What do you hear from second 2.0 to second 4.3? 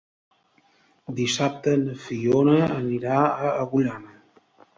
Fiona anirà a Agullana.